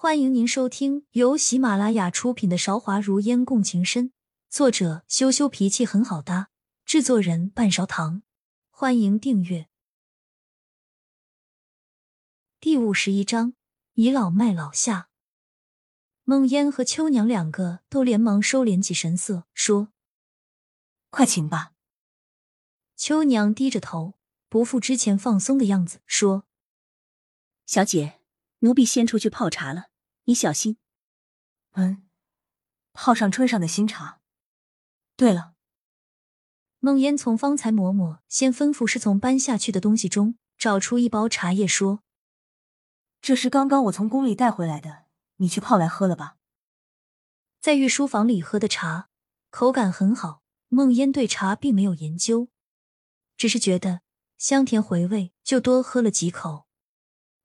[0.00, 4.10] 欢迎您收听由喜马拉雅出品的《韶华如烟共情深》，
[4.48, 6.50] 作者羞羞脾气很好搭，
[6.84, 8.22] 制作人半勺糖。
[8.70, 9.68] 欢迎订阅。
[12.60, 13.54] 第五十一章：
[13.94, 15.08] 倚老卖老下。
[16.22, 19.88] 孟烟和秋娘两个都连忙收敛起神色，说
[21.10, 21.72] ：“快请吧。”
[22.94, 24.14] 秋娘低着头，
[24.48, 26.44] 不复之前放松的样子，说
[27.66, 28.14] ：“小姐。”
[28.60, 29.87] 奴婢先出去泡茶了，
[30.28, 30.76] 你小心。
[31.72, 32.06] 嗯，
[32.92, 34.20] 泡上春上的新茶。
[35.16, 35.54] 对了，
[36.80, 42.02] 孟烟从方才嬷嬷先吩咐侍从搬下去的东西中找出一包茶叶，说
[43.22, 45.06] ：“这是刚刚我从宫里带回来的，
[45.36, 46.36] 你去泡来喝了吧。”
[47.58, 49.08] 在御书房里喝的茶，
[49.48, 50.42] 口感很好。
[50.68, 52.48] 孟烟对茶并没有研究，
[53.38, 54.02] 只是觉得
[54.36, 56.66] 香甜回味，就多喝了几口。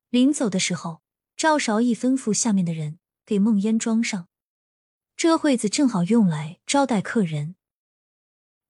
[0.10, 1.03] 临走的时候。
[1.44, 4.30] 赵韶义吩咐下面的人给孟烟装上，
[5.18, 7.58] 这会子正好用来招待客人。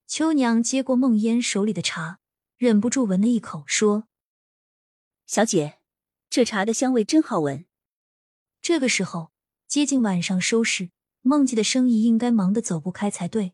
[0.08, 2.20] 秋娘接过孟烟手里的茶，
[2.58, 4.08] 忍不住闻了一口，说
[5.28, 5.82] ：“小姐，
[6.32, 7.64] 这茶的香味真好闻。”
[8.60, 9.32] 这个时候
[9.68, 10.90] 接近晚上收拾，
[11.22, 13.54] 孟记的生意应该忙得走不开才对。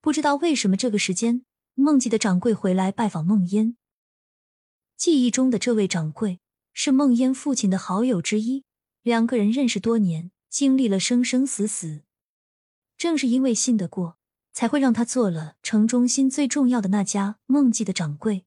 [0.00, 3.76] 不知道为什么这个时间，孟记的掌柜回来拜访孟烟。
[4.96, 6.40] 记忆中的这位掌柜。
[6.74, 8.64] 是孟烟父亲的好友之一，
[9.02, 12.02] 两个人认识多年，经历了生生死死。
[12.98, 14.18] 正是因为信得过，
[14.52, 18.44] 才会让他做了城中心最重要的那家孟记的掌柜。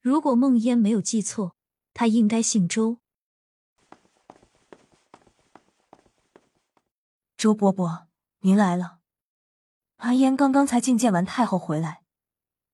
[0.00, 1.54] 如果孟烟没有记错，
[1.92, 2.98] 他应该姓周。
[7.36, 8.08] 周伯伯，
[8.40, 9.00] 您来了。
[9.96, 12.02] 阿烟刚刚才觐见完太后回来，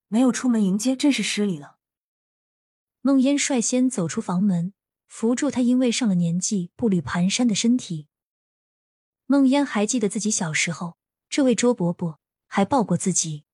[0.06, 1.77] 没有出门迎接，真是失礼了。
[3.08, 4.74] 孟烟率先走出房门，
[5.06, 8.06] 扶住他因为上了年纪步履蹒跚的身体。
[9.24, 10.98] 孟烟还记得自己小时候，
[11.30, 13.44] 这位周伯伯还抱过自己，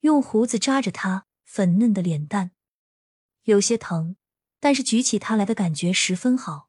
[0.00, 2.50] 用胡子扎着他粉嫩的脸蛋，
[3.44, 4.16] 有些疼，
[4.58, 6.68] 但是举起他来的感觉十分好。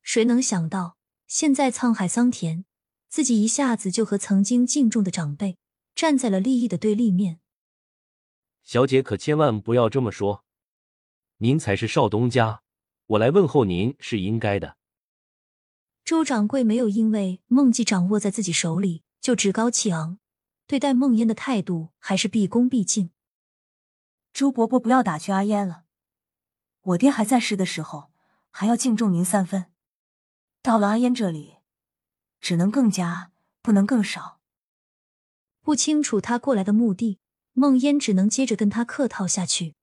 [0.00, 0.96] 谁能想到，
[1.26, 2.64] 现在沧海桑田，
[3.10, 5.58] 自己一下子就和曾经敬重的长辈
[5.94, 7.40] 站在了利益的对立面。
[8.64, 10.46] 小姐可千万不要这么说。
[11.40, 12.62] 您才是少东家，
[13.06, 14.76] 我来问候您是应该的。
[16.04, 20.18] 周掌柜没有因为孟记掌握在自己手里就趾高气昂，
[20.66, 23.10] 对待孟烟的态度还是毕恭毕敬。
[24.32, 25.84] 周伯伯不要打趣阿烟了，
[26.80, 28.10] 我爹还在世的时候
[28.50, 29.66] 还要敬重您三分，
[30.60, 31.58] 到了阿烟这里，
[32.40, 33.30] 只能更加
[33.62, 34.40] 不能更少。
[35.62, 37.20] 不清楚他过来的目的，
[37.52, 39.76] 孟烟只能接着跟他客套下去。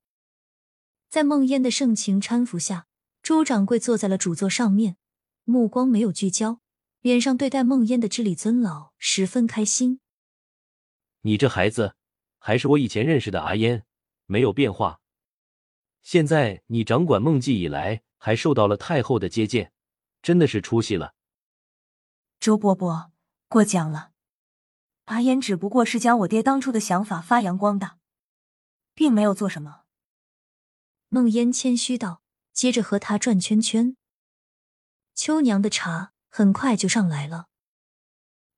[1.16, 2.88] 在孟烟的盛情搀扶下，
[3.22, 4.98] 朱掌柜坐在了主座上面，
[5.46, 6.59] 目光没有聚焦，
[7.00, 10.02] 脸上对待孟烟的知礼尊老十分开心。
[11.22, 11.96] 你这孩子
[12.38, 13.86] 还是我以前认识的阿烟，
[14.26, 15.00] 没有变化。
[16.02, 19.72] 现在你掌管孟记以来，还受到了太后的接见，
[20.22, 21.14] 真的是出息了。
[22.42, 23.14] 周伯伯
[23.47, 24.12] 过奖了，
[25.06, 28.00] 阿烟只不过是将我爹当初的想法发扬光大，
[28.94, 29.84] 并没有做什么。
[31.09, 32.21] 孟烟谦虚道，
[32.51, 33.95] 接着和他转圈圈。
[35.13, 37.47] 秋娘的茶很快就上来了。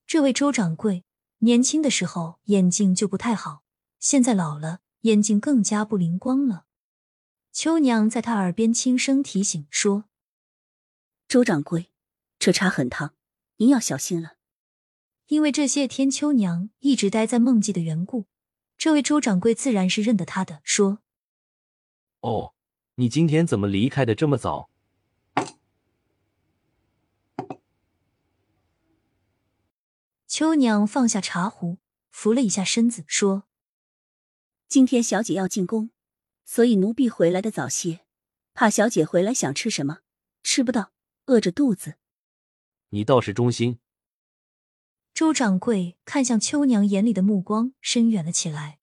[0.05, 1.03] 这位周掌柜
[1.39, 3.63] 年轻的时候眼睛就不太好，
[3.99, 6.65] 现在老了眼睛更加不灵光了。
[7.51, 10.05] 秋娘在他耳边轻声提醒说
[11.27, 11.91] ：“周掌柜，
[12.39, 13.15] 这茶很烫，
[13.57, 14.37] 您要小心了。”
[15.27, 18.27] 因为这些天秋娘一直待在孟记的缘故，
[18.77, 20.99] 这位周掌柜自然是认得他的，说。
[22.22, 22.53] 哦，
[22.95, 24.69] 你今天怎么离开的这么早？
[30.27, 31.77] 秋娘放下茶壶，
[32.09, 33.44] 扶了一下身子，说
[34.67, 35.89] ：“今天小姐要进宫，
[36.45, 38.01] 所以奴婢回来的早些，
[38.53, 40.00] 怕小姐回来想吃什么
[40.44, 40.91] 吃不到，
[41.25, 41.95] 饿着肚子。”
[42.89, 43.80] 你倒是忠心。
[45.13, 48.80] 周掌柜看向秋娘，眼里的目光深远了起来。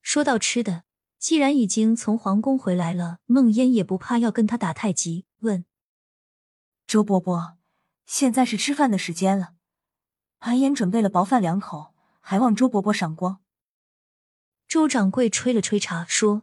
[0.00, 0.84] 说到吃的。
[1.22, 5.24] 既然已经从皇宫回来了，梦烟也不怕要跟他打太极。
[5.38, 5.64] 问
[6.84, 7.58] 周伯伯
[8.04, 9.54] ：“现在是吃饭的时间了，
[10.40, 13.40] 韩烟准备了薄饭两口，还望周伯伯赏光。”
[14.66, 16.42] 周掌柜吹了吹茶，说：“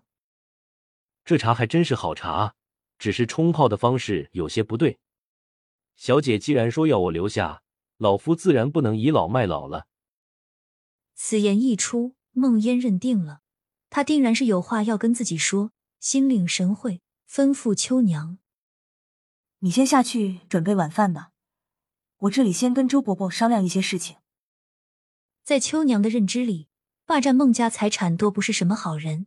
[1.26, 2.56] 这茶还真是好茶，
[2.98, 5.02] 只是冲泡的方式有些不对。
[5.98, 7.64] 小姐既然说要我留下，
[7.98, 9.88] 老夫自然不能倚老卖老了。”
[11.16, 13.42] 此言一出，梦烟认定了。
[13.90, 18.38] 他定然是有话要跟自己说，心领神会，吩咐秋娘
[19.60, 21.32] ：“你先下去准备晚饭吧，
[22.18, 24.18] 我这里先跟周伯伯商量一些事情。
[25.44, 26.68] 在秋娘的认知里，
[27.06, 29.26] 霸占孟家财产多不是什么好人，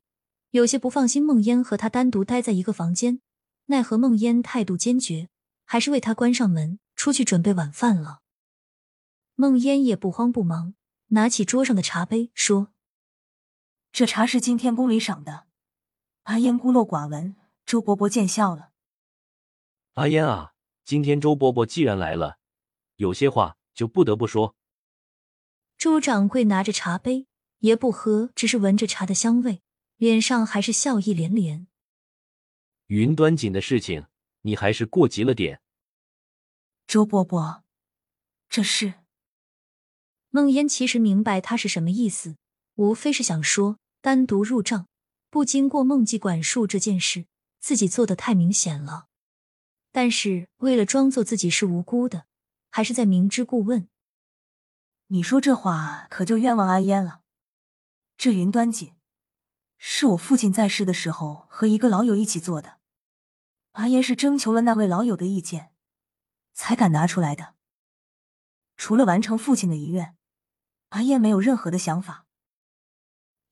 [0.51, 3.21] 有些不放心孟烟和他单独待在一个房间。
[3.67, 5.29] 奈何孟烟态度坚决，
[5.65, 8.21] 还是为他关上门，出去准备晚饭了。
[9.35, 10.75] 孟烟也不慌不忙，
[11.09, 12.72] 拿起桌上的茶杯说
[13.93, 15.47] ：“这茶是今天宫里赏的，
[16.23, 17.37] 阿烟孤陋寡闻，
[17.67, 18.71] 周伯伯见笑了。”
[19.95, 22.39] 阿烟啊，今天周伯伯既然来了，
[22.97, 24.57] 有些话就不得不说。
[25.77, 27.27] 周掌柜拿着茶杯，
[27.59, 29.61] 也不喝，只是闻着茶的香味，
[29.97, 31.67] 脸上还是笑意连连。
[32.87, 34.07] 云端锦的事情，
[34.41, 35.61] 你还是过急了点。
[36.87, 37.63] 周伯伯，
[38.49, 38.95] 这是
[40.31, 42.37] 孟烟其实明白他是什么意思，
[42.77, 44.89] 无非是想说单独入账，
[45.31, 47.27] 不经过孟记管束这件事，
[47.61, 49.07] 自己做的太明显了。
[49.93, 52.27] 但是为了装作自己是无辜的，
[52.69, 53.89] 还是在明知故问。
[55.07, 57.21] 你说这话可就冤枉阿烟了。
[58.17, 58.95] 这云端锦
[59.79, 62.79] 是我父亲在世的时候和一个老友一起做的，
[63.73, 65.73] 阿烟是征求了那位老友的意见，
[66.53, 67.55] 才敢拿出来的。
[68.77, 70.17] 除了完成父亲的遗愿，
[70.89, 72.27] 阿烟没有任何的想法。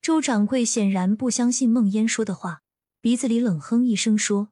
[0.02, 2.62] 周掌柜显然不相信孟烟说的话，
[3.02, 4.48] 鼻子里冷哼一声说。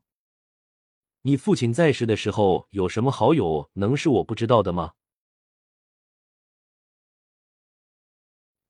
[1.23, 4.93] 你父亲在世的时候有什么好友能是我不知道的吗？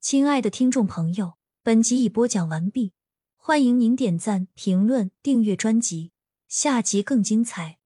[0.01, 2.93] 亲爱的听众朋友，本集已播讲完毕，
[3.37, 6.13] 欢迎您点赞、评论、订阅专辑，
[6.47, 7.78] 下集更精彩。